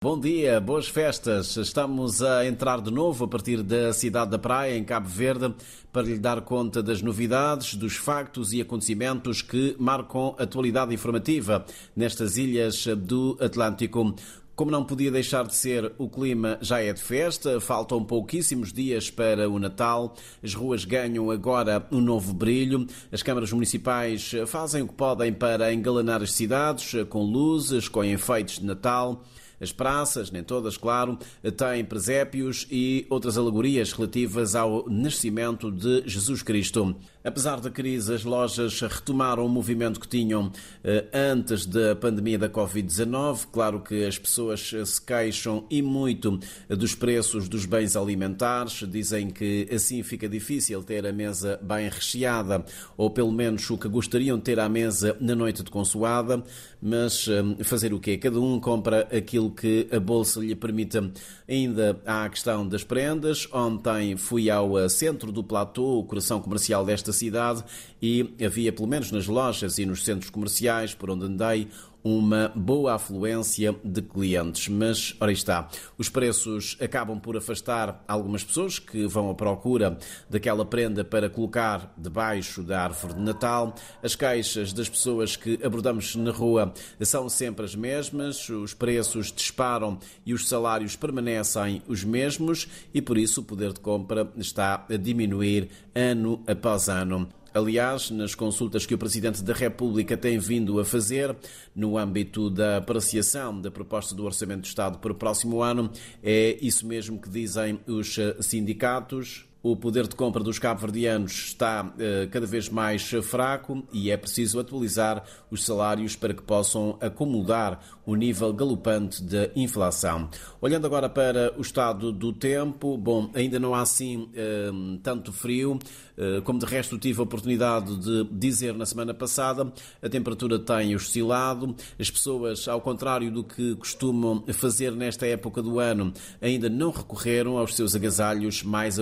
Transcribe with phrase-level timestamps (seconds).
[0.00, 1.56] Bom dia, boas festas.
[1.56, 5.52] Estamos a entrar de novo a partir da cidade da Praia, em Cabo Verde,
[5.92, 11.66] para lhe dar conta das novidades, dos factos e acontecimentos que marcam a atualidade informativa
[11.96, 14.14] nestas ilhas do Atlântico.
[14.54, 19.10] Como não podia deixar de ser, o clima já é de festa, faltam pouquíssimos dias
[19.10, 24.86] para o Natal, as ruas ganham agora um novo brilho, as câmaras municipais fazem o
[24.86, 29.24] que podem para engalanar as cidades com luzes, com enfeites de Natal.
[29.60, 31.18] As praças, nem todas, claro,
[31.56, 36.96] têm presépios e outras alegorias relativas ao nascimento de Jesus Cristo.
[37.28, 40.50] Apesar da crise, as lojas retomaram o movimento que tinham
[40.82, 43.48] eh, antes da pandemia da Covid-19.
[43.52, 46.38] Claro que as pessoas se queixam e muito
[46.68, 48.82] dos preços dos bens alimentares.
[48.88, 52.64] Dizem que assim fica difícil ter a mesa bem recheada,
[52.96, 56.42] ou pelo menos o que gostariam de ter à mesa na noite de consoada.
[56.80, 58.16] Mas eh, fazer o quê?
[58.16, 61.10] Cada um compra aquilo que a bolsa lhe permita.
[61.48, 63.48] Ainda há a questão das prendas.
[63.52, 67.64] Ontem fui ao eh, centro do Platô, o coração comercial desta cidade,
[68.00, 71.68] e havia, pelo menos nas lojas e nos centros comerciais por onde andei,
[72.02, 74.68] uma boa afluência de clientes.
[74.68, 80.64] Mas, ora está, os preços acabam por afastar algumas pessoas que vão à procura daquela
[80.64, 83.74] prenda para colocar debaixo da árvore de Natal.
[84.02, 89.98] As queixas das pessoas que abordamos na rua são sempre as mesmas, os preços disparam
[90.24, 94.96] e os salários permanecem os mesmos e por isso o poder de compra está a
[94.96, 97.28] diminuir ano após ano.
[97.52, 101.34] Aliás, nas consultas que o Presidente da República tem vindo a fazer
[101.74, 105.90] no âmbito da apreciação da proposta do Orçamento do Estado para o próximo ano,
[106.22, 112.28] é isso mesmo que dizem os sindicatos, o poder de compra dos cabo-verdianos está eh,
[112.30, 118.14] cada vez mais fraco e é preciso atualizar os salários para que possam acomodar o
[118.14, 120.30] nível galopante da inflação.
[120.60, 124.70] Olhando agora para o estado do tempo, bom, ainda não há assim eh,
[125.02, 125.78] tanto frio,
[126.16, 130.94] eh, como de resto tive a oportunidade de dizer na semana passada, a temperatura tem
[130.94, 136.90] oscilado, as pessoas, ao contrário do que costumam fazer nesta época do ano, ainda não
[136.90, 138.98] recorreram aos seus agasalhos mais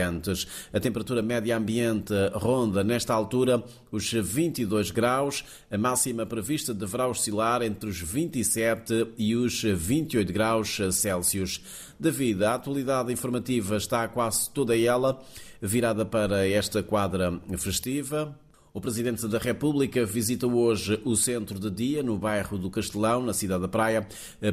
[0.00, 3.62] aconchegantes a temperatura média ambiente ronda, nesta altura,
[3.92, 5.44] os 22 graus.
[5.70, 11.62] A máxima prevista deverá oscilar entre os 27 e os 28 graus Celsius.
[11.98, 15.20] Devido à atualidade informativa, está quase toda ela
[15.60, 18.34] virada para esta quadra festiva.
[18.72, 23.32] O Presidente da República visita hoje o centro de dia no bairro do Castelão, na
[23.32, 24.06] cidade da Praia,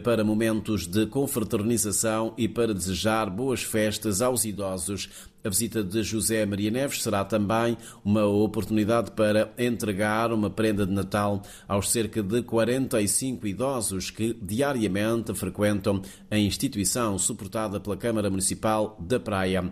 [0.03, 5.07] para momentos de confraternização e para desejar boas festas aos idosos.
[5.43, 10.91] A visita de José Maria Neves será também uma oportunidade para entregar uma prenda de
[10.91, 16.01] Natal aos cerca de 45 idosos que diariamente frequentam
[16.31, 19.71] a instituição suportada pela Câmara Municipal da Praia.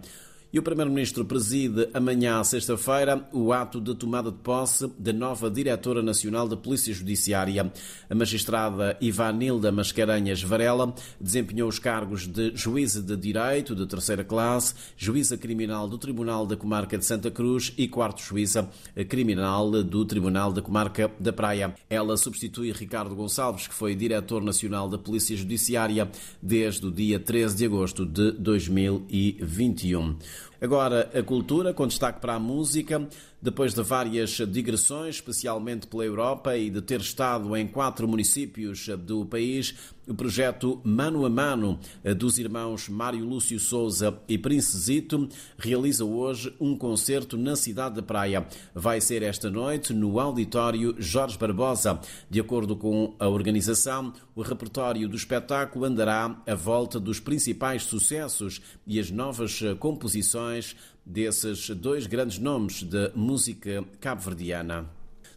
[0.56, 6.02] E o Primeiro-Ministro preside amanhã, sexta-feira, o ato de tomada de posse da nova Diretora
[6.02, 7.74] Nacional da Polícia Judiciária.
[8.10, 14.76] A magistrada Ivanilda Mascarenhas Varela desempenhou os cargos de juíza de direito de terceira classe,
[14.96, 18.70] juíza criminal do Tribunal da Comarca de Santa Cruz e quarto juíza
[19.10, 21.76] criminal do Tribunal da Comarca da Praia.
[21.90, 26.10] Ela substitui Ricardo Gonçalves, que foi diretor nacional da Polícia Judiciária
[26.42, 30.16] desde o dia 13 de agosto de 2021.
[30.62, 33.08] Agora, a cultura, com destaque para a música,
[33.46, 39.24] depois de várias digressões, especialmente pela Europa, e de ter estado em quatro municípios do
[39.24, 39.76] país,
[40.08, 41.80] o projeto Mano a Mano
[42.18, 48.04] dos irmãos Mário Lúcio Souza e Prince Zito realiza hoje um concerto na cidade da
[48.04, 48.48] Praia.
[48.74, 52.00] Vai ser esta noite no auditório Jorge Barbosa.
[52.30, 58.62] De acordo com a organização, o repertório do espetáculo andará à volta dos principais sucessos
[58.86, 60.76] e as novas composições
[61.06, 64.90] desses dois grandes nomes da música cabo-verdiana.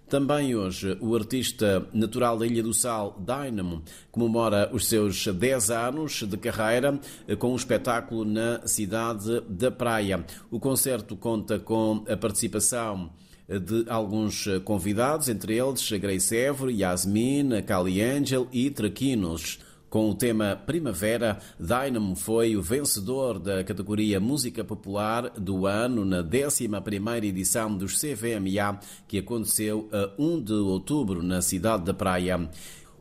[0.09, 6.23] Também hoje, o artista natural da Ilha do Sal, Dynamo, comemora os seus 10 anos
[6.23, 6.99] de carreira
[7.38, 10.25] com um espetáculo na cidade da Praia.
[10.50, 13.11] O concerto conta com a participação
[13.47, 19.59] de alguns convidados, entre eles Grace Évora, Yasmin, Cali Angel e Traquinos.
[19.90, 26.23] Com o tema Primavera, Dynamo foi o vencedor da categoria Música Popular do ano na
[26.23, 32.50] 11ª edição dos CVMA, que aconteceu a 1 de outubro na cidade da Praia.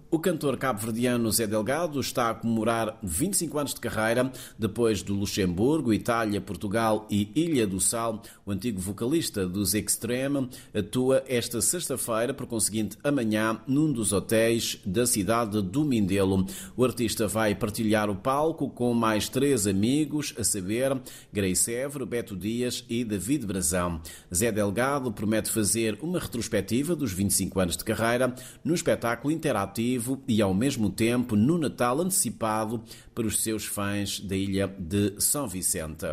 [0.10, 4.32] O cantor cabo-verdiano Zé Delgado está a comemorar 25 anos de carreira.
[4.58, 11.26] Depois do Luxemburgo, Itália, Portugal e Ilha do Sal, o antigo vocalista dos Extreme atua
[11.28, 16.46] esta sexta-feira, por conseguinte amanhã, num dos hotéis da cidade do Mindelo.
[16.78, 20.98] O artista vai partilhar o palco com mais três amigos, a saber,
[21.34, 24.02] Grace Évora, Beto Dias e David Brazão.
[24.34, 28.34] Zé Delgado promete fazer uma retrospectiva dos 25 anos de carreira
[28.64, 29.97] no espetáculo interativo
[30.28, 32.82] e, ao mesmo tempo, no Natal antecipado
[33.14, 36.08] para os seus fãs da ilha de São Vicente.